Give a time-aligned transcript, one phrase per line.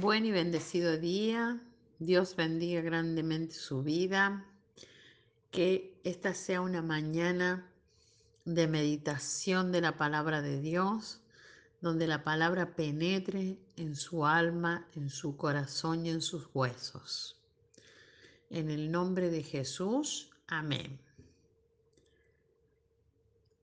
[0.00, 1.60] Buen y bendecido día.
[1.98, 4.44] Dios bendiga grandemente su vida.
[5.50, 7.68] Que esta sea una mañana
[8.44, 11.20] de meditación de la palabra de Dios,
[11.80, 17.36] donde la palabra penetre en su alma, en su corazón y en sus huesos.
[18.50, 21.00] En el nombre de Jesús, amén.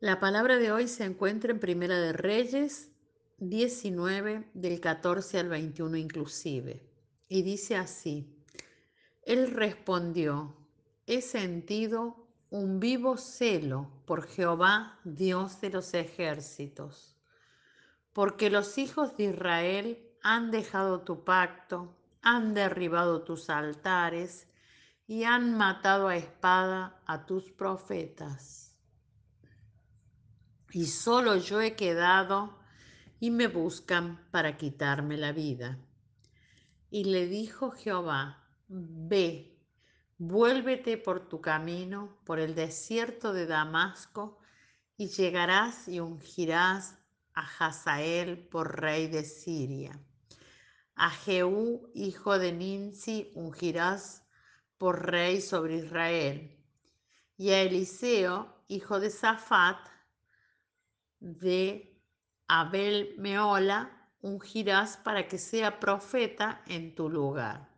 [0.02, 2.89] La palabra de hoy se encuentra en Primera de Reyes
[3.38, 6.82] 19 del 14 al 21 inclusive.
[7.28, 8.44] Y dice así,
[9.24, 10.56] Él respondió,
[11.06, 17.18] he sentido un vivo celo por Jehová, Dios de los ejércitos,
[18.14, 24.47] porque los hijos de Israel han dejado tu pacto, han derribado tus altares
[25.08, 28.74] y han matado a espada a tus profetas.
[30.72, 32.58] Y solo yo he quedado
[33.19, 35.77] y me buscan para quitarme la vida.
[36.89, 39.58] Y le dijo Jehová, ve,
[40.17, 44.39] vuélvete por tu camino, por el desierto de Damasco,
[44.97, 46.97] y llegarás y ungirás
[47.33, 49.99] a Hazael por rey de Siria.
[50.95, 54.23] A Jehú, hijo de Ninsi, ungirás
[54.77, 56.58] por rey sobre Israel.
[57.38, 59.80] Y a Eliseo, hijo de Safat,
[61.19, 61.94] de
[62.47, 67.69] Abel Meola ungirás para que sea profeta en tu lugar.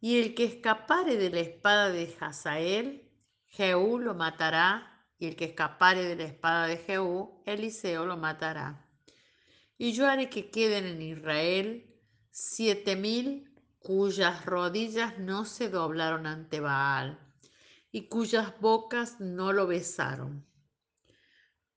[0.00, 3.10] Y el que escapare de la espada de Hazael,
[3.46, 4.86] Jehú lo matará,
[5.18, 8.86] y el que escapare de la espada de Jehú, Eliseo lo matará.
[9.76, 11.94] Y yo haré que queden en Israel
[12.30, 17.18] siete mil cuyas rodillas no se doblaron ante Baal,
[17.92, 20.46] y cuyas bocas no lo besaron.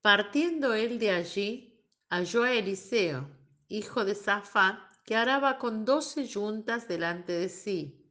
[0.01, 1.72] Partiendo él de allí,
[2.13, 3.27] halló a Eliseo,
[3.69, 8.07] hijo de Safat, que araba con doce yuntas delante de sí.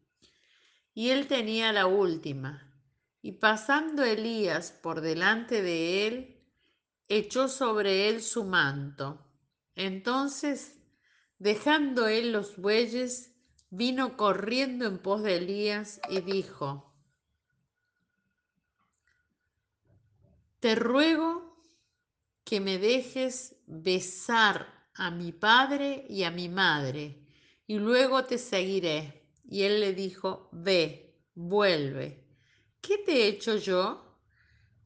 [0.93, 2.69] Y él tenía la última.
[3.23, 6.45] Y pasando Elías por delante de él,
[7.07, 9.25] echó sobre él su manto.
[9.77, 10.81] Entonces,
[11.39, 13.37] dejando él los bueyes,
[13.71, 16.93] vino corriendo en pos de Elías y dijo,
[20.59, 21.52] Te ruego
[22.53, 27.25] que me dejes besar a mi padre y a mi madre,
[27.67, 29.27] y luego te seguiré.
[29.49, 32.27] Y él le dijo, ve, vuelve.
[32.83, 34.19] ¿Qué te he hecho yo?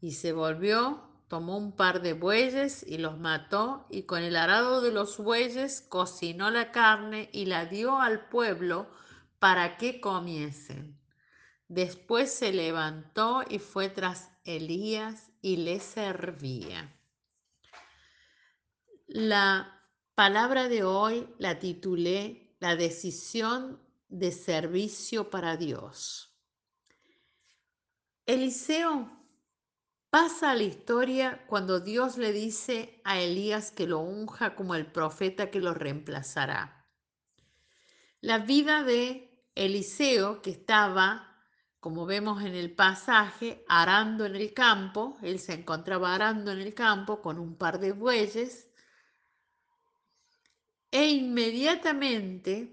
[0.00, 4.80] Y se volvió, tomó un par de bueyes y los mató, y con el arado
[4.80, 8.88] de los bueyes cocinó la carne y la dio al pueblo
[9.40, 11.00] para que comiesen.
[11.66, 16.92] Después se levantó y fue tras Elías y le servía.
[19.18, 19.82] La
[20.14, 26.36] palabra de hoy la titulé La decisión de servicio para Dios.
[28.26, 29.10] Eliseo
[30.10, 34.84] pasa a la historia cuando Dios le dice a Elías que lo unja como el
[34.84, 36.86] profeta que lo reemplazará.
[38.20, 41.40] La vida de Eliseo, que estaba,
[41.80, 46.74] como vemos en el pasaje, arando en el campo, él se encontraba arando en el
[46.74, 48.65] campo con un par de bueyes,
[50.90, 52.72] e inmediatamente,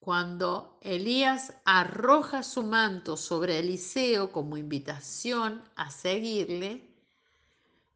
[0.00, 6.90] cuando Elías arroja su manto sobre Eliseo como invitación a seguirle,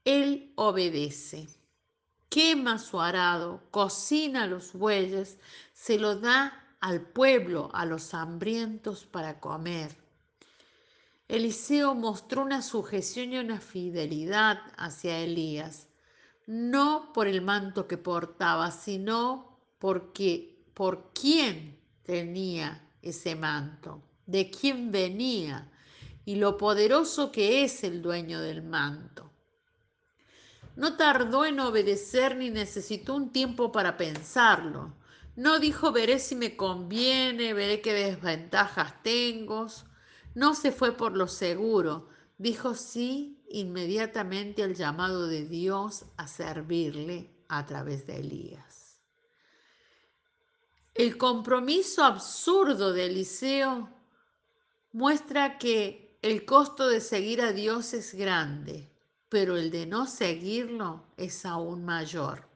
[0.05, 1.49] él obedece.
[2.29, 5.39] Quema su arado, cocina los bueyes,
[5.73, 9.97] se lo da al pueblo, a los hambrientos para comer.
[11.27, 15.87] Eliseo mostró una sujeción y una fidelidad hacia Elías,
[16.47, 19.53] no por el manto que portaba, sino
[19.84, 25.71] porque por quién tenía ese manto, de quién venía
[26.25, 29.31] y lo poderoso que es el dueño del manto.
[30.75, 34.95] No tardó en obedecer ni necesitó un tiempo para pensarlo.
[35.36, 39.66] No dijo veré si me conviene, veré qué desventajas tengo.
[40.34, 42.09] No se fue por lo seguro.
[42.39, 48.73] Dijo sí inmediatamente al llamado de Dios a servirle a través de Elías.
[51.04, 53.91] El compromiso absurdo de Eliseo
[54.92, 58.91] muestra que el costo de seguir a Dios es grande,
[59.28, 62.48] pero el de no seguirlo es aún mayor.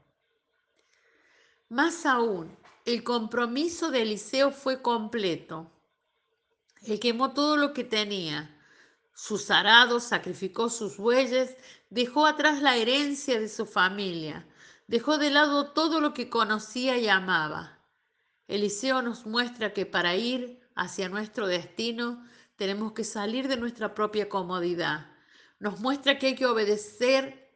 [1.68, 2.56] Más aún,
[2.86, 5.70] el compromiso de Eliseo fue completo.
[6.84, 8.58] Él quemó todo lo que tenía,
[9.12, 11.54] sus arados, sacrificó sus bueyes,
[11.90, 14.46] dejó atrás la herencia de su familia,
[14.86, 17.77] dejó de lado todo lo que conocía y amaba
[18.48, 22.24] Eliseo nos muestra que para ir hacia nuestro destino
[22.56, 25.12] tenemos que salir de nuestra propia comodidad.
[25.60, 27.52] Nos muestra que hay que obedecer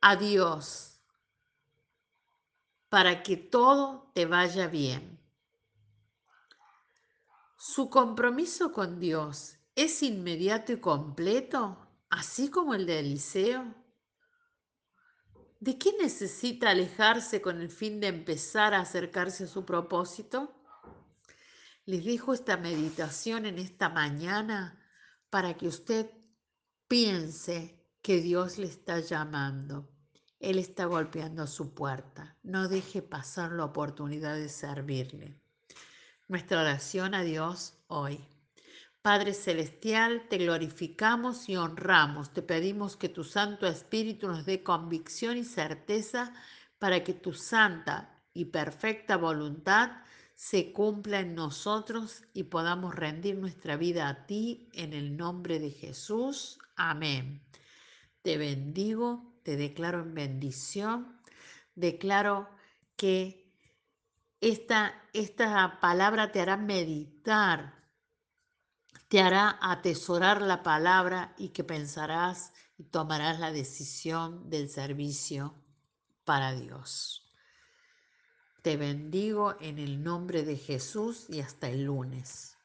[0.00, 1.00] a Dios
[2.90, 5.18] para que todo te vaya bien.
[7.56, 11.78] Su compromiso con Dios es inmediato y completo,
[12.10, 13.74] así como el de Eliseo.
[15.60, 20.54] ¿De qué necesita alejarse con el fin de empezar a acercarse a su propósito?
[21.84, 24.82] Les dejo esta meditación en esta mañana
[25.28, 26.10] para que usted
[26.88, 29.90] piense que Dios le está llamando.
[30.38, 32.38] Él está golpeando su puerta.
[32.42, 35.38] No deje pasar la oportunidad de servirle.
[36.26, 38.26] Nuestra oración a Dios hoy.
[39.02, 42.34] Padre Celestial, te glorificamos y honramos.
[42.34, 46.34] Te pedimos que tu Santo Espíritu nos dé convicción y certeza
[46.78, 50.02] para que tu santa y perfecta voluntad
[50.34, 55.70] se cumpla en nosotros y podamos rendir nuestra vida a ti en el nombre de
[55.70, 56.58] Jesús.
[56.76, 57.42] Amén.
[58.20, 61.18] Te bendigo, te declaro en bendición,
[61.74, 62.50] declaro
[62.96, 63.50] que
[64.42, 67.79] esta, esta palabra te hará meditar
[69.10, 75.52] te hará atesorar la palabra y que pensarás y tomarás la decisión del servicio
[76.24, 77.26] para Dios.
[78.62, 82.56] Te bendigo en el nombre de Jesús y hasta el lunes.